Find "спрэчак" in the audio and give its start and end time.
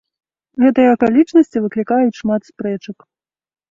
2.53-2.97